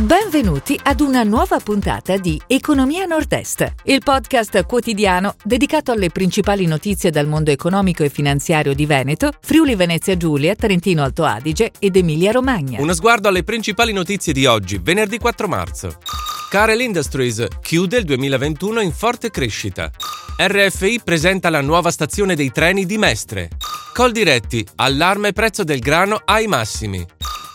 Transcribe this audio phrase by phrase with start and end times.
[0.00, 7.10] Benvenuti ad una nuova puntata di Economia Nord-Est, il podcast quotidiano dedicato alle principali notizie
[7.10, 12.32] dal mondo economico e finanziario di Veneto, Friuli Venezia Giulia, Trentino Alto Adige ed Emilia
[12.32, 12.80] Romagna.
[12.80, 15.98] Uno sguardo alle principali notizie di oggi, venerdì 4 marzo.
[16.48, 19.90] Carel Industries chiude il 2021 in forte crescita.
[20.38, 23.50] RFI presenta la nuova stazione dei treni di Mestre.
[23.92, 27.06] Coldiretti, allarme prezzo del grano ai massimi.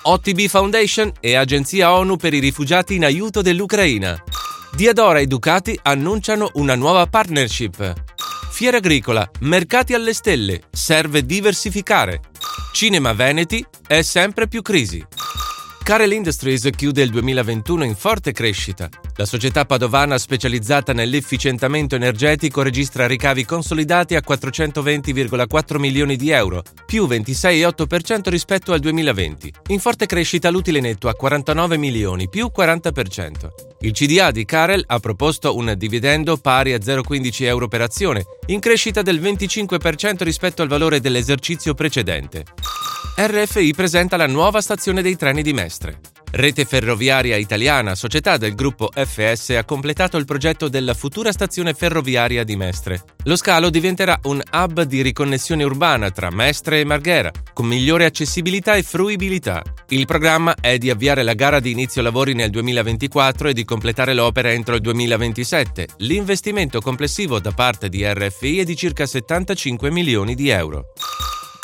[0.08, 4.16] OTB Foundation e Agenzia ONU per i rifugiati in aiuto dell'Ucraina.
[4.76, 7.94] Diadora e Ducati annunciano una nuova partnership.
[8.52, 12.22] Fiera agricola, mercati alle stelle, serve diversificare.
[12.72, 15.04] Cinema Veneti è sempre più crisi.
[15.86, 18.90] Carel Industries chiude il 2021 in forte crescita.
[19.18, 27.06] La società padovana specializzata nell'efficientamento energetico registra ricavi consolidati a 420,4 milioni di euro, più
[27.06, 29.54] 26,8% rispetto al 2020.
[29.68, 33.50] In forte crescita l'utile netto a 49 milioni, più 40%.
[33.82, 38.60] Il CDA di Carel ha proposto un dividendo pari a 0,15 euro per azione, in
[38.60, 42.44] crescita del 25% rispetto al valore dell'esercizio precedente.
[43.18, 46.00] RFI presenta la nuova stazione dei treni di Mestre.
[46.32, 52.44] Rete Ferroviaria Italiana, società del gruppo FS, ha completato il progetto della futura stazione ferroviaria
[52.44, 53.02] di Mestre.
[53.24, 58.76] Lo scalo diventerà un hub di riconnessione urbana tra Mestre e Marghera, con migliore accessibilità
[58.76, 59.64] e fruibilità.
[59.88, 64.14] Il programma è di avviare la gara di inizio lavori nel 2024 e di completare
[64.14, 65.88] l'opera entro il 2027.
[66.00, 70.88] L'investimento complessivo da parte di RFI è di circa 75 milioni di euro.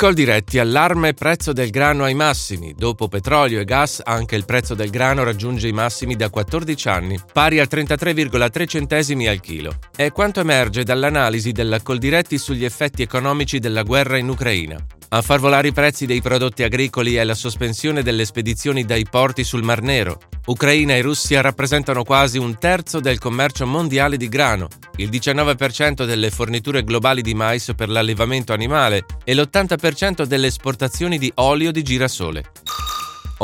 [0.01, 2.73] Coldiretti allarme prezzo del grano ai massimi.
[2.75, 7.19] Dopo petrolio e gas anche il prezzo del grano raggiunge i massimi da 14 anni,
[7.31, 9.75] pari a 33,3 centesimi al chilo.
[9.95, 14.83] È quanto emerge dall'analisi della Coldiretti sugli effetti economici della guerra in Ucraina.
[15.13, 19.43] A far volare i prezzi dei prodotti agricoli è la sospensione delle spedizioni dai porti
[19.43, 20.21] sul Mar Nero.
[20.45, 26.31] Ucraina e Russia rappresentano quasi un terzo del commercio mondiale di grano, il 19% delle
[26.31, 32.45] forniture globali di mais per l'allevamento animale e l'80% delle esportazioni di olio di girasole.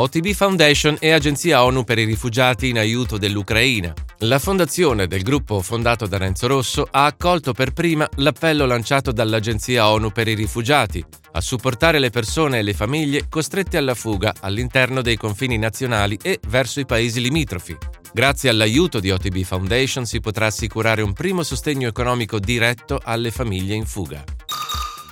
[0.00, 3.92] OTB Foundation e Agenzia ONU per i rifugiati in aiuto dell'Ucraina.
[4.18, 9.88] La fondazione del gruppo fondato da Renzo Rosso ha accolto per prima l'appello lanciato dall'Agenzia
[9.88, 15.02] ONU per i rifugiati a supportare le persone e le famiglie costrette alla fuga all'interno
[15.02, 17.76] dei confini nazionali e verso i paesi limitrofi.
[18.12, 23.74] Grazie all'aiuto di OTB Foundation si potrà assicurare un primo sostegno economico diretto alle famiglie
[23.74, 24.22] in fuga.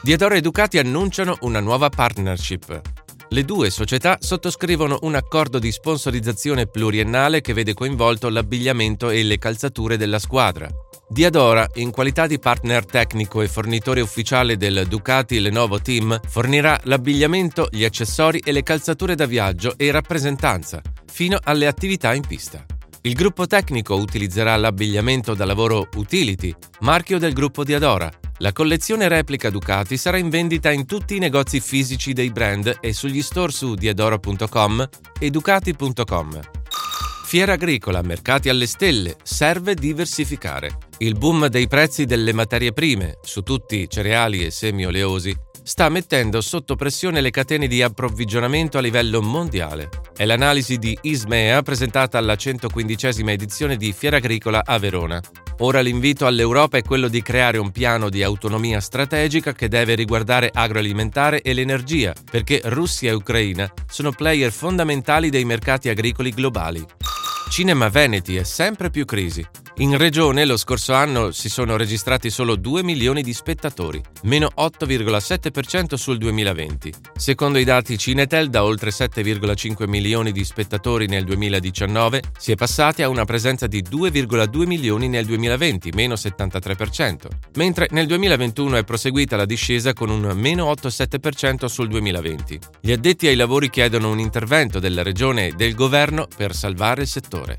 [0.00, 2.95] Diadora e Ducati annunciano una nuova partnership.
[3.28, 9.38] Le due società sottoscrivono un accordo di sponsorizzazione pluriennale che vede coinvolto l'abbigliamento e le
[9.38, 10.68] calzature della squadra.
[11.08, 17.68] Diadora, in qualità di partner tecnico e fornitore ufficiale del Ducati Lenovo Team, fornirà l'abbigliamento,
[17.70, 22.64] gli accessori e le calzature da viaggio e rappresentanza, fino alle attività in pista.
[23.06, 28.10] Il gruppo tecnico utilizzerà l'abbigliamento da lavoro Utility, marchio del gruppo Diadora.
[28.38, 32.92] La collezione replica Ducati sarà in vendita in tutti i negozi fisici dei brand e
[32.92, 34.88] sugli store su diadora.com
[35.20, 36.40] e ducati.com.
[37.24, 40.76] Fiera agricola, mercati alle stelle, serve diversificare.
[40.98, 45.32] Il boom dei prezzi delle materie prime, su tutti cereali e semi oleosi,
[45.66, 49.88] sta mettendo sotto pressione le catene di approvvigionamento a livello mondiale.
[50.16, 55.20] È l'analisi di Ismea presentata alla 115 edizione di Fiera Agricola a Verona.
[55.58, 60.52] Ora l'invito all'Europa è quello di creare un piano di autonomia strategica che deve riguardare
[60.54, 66.86] agroalimentare e l'energia, perché Russia e Ucraina sono player fondamentali dei mercati agricoli globali.
[67.50, 69.44] Cinema Veneti è sempre più crisi.
[69.78, 75.96] In regione lo scorso anno si sono registrati solo 2 milioni di spettatori, meno 8,7%
[75.96, 76.94] sul 2020.
[77.14, 83.02] Secondo i dati Cinetel, da oltre 7,5 milioni di spettatori nel 2019 si è passati
[83.02, 87.26] a una presenza di 2,2 milioni nel 2020, meno 73%,
[87.56, 92.58] mentre nel 2021 è proseguita la discesa con un meno 8,7% sul 2020.
[92.80, 97.08] Gli addetti ai lavori chiedono un intervento della regione e del governo per salvare il
[97.08, 97.58] settore.